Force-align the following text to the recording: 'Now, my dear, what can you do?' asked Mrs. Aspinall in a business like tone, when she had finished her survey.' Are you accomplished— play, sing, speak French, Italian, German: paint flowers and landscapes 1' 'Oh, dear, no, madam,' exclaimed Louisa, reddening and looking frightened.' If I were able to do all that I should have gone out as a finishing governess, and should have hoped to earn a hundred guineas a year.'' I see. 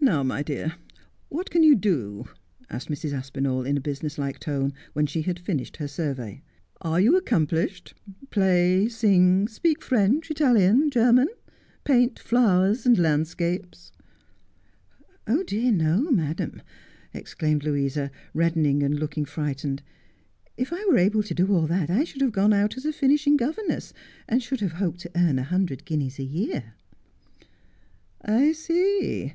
'Now, 0.00 0.22
my 0.22 0.42
dear, 0.42 0.76
what 1.28 1.50
can 1.50 1.62
you 1.62 1.74
do?' 1.74 2.26
asked 2.70 2.88
Mrs. 2.88 3.12
Aspinall 3.12 3.66
in 3.66 3.76
a 3.76 3.82
business 3.82 4.16
like 4.16 4.38
tone, 4.40 4.72
when 4.94 5.04
she 5.04 5.20
had 5.20 5.38
finished 5.38 5.76
her 5.76 5.86
survey.' 5.86 6.40
Are 6.80 6.98
you 6.98 7.18
accomplished— 7.18 7.92
play, 8.30 8.88
sing, 8.88 9.46
speak 9.46 9.82
French, 9.82 10.30
Italian, 10.30 10.88
German: 10.90 11.28
paint 11.84 12.18
flowers 12.18 12.86
and 12.86 12.96
landscapes 12.98 13.92
1' 15.26 15.38
'Oh, 15.38 15.42
dear, 15.42 15.70
no, 15.70 16.10
madam,' 16.10 16.62
exclaimed 17.12 17.62
Louisa, 17.62 18.10
reddening 18.32 18.82
and 18.82 18.98
looking 18.98 19.26
frightened.' 19.26 19.82
If 20.56 20.72
I 20.72 20.82
were 20.86 20.96
able 20.96 21.22
to 21.24 21.34
do 21.34 21.52
all 21.52 21.66
that 21.66 21.90
I 21.90 22.04
should 22.04 22.22
have 22.22 22.32
gone 22.32 22.54
out 22.54 22.78
as 22.78 22.86
a 22.86 22.92
finishing 22.94 23.36
governess, 23.36 23.92
and 24.26 24.42
should 24.42 24.60
have 24.62 24.72
hoped 24.80 25.00
to 25.00 25.10
earn 25.14 25.38
a 25.38 25.42
hundred 25.42 25.84
guineas 25.84 26.18
a 26.18 26.24
year.'' 26.24 26.72
I 28.22 28.52
see. 28.52 29.34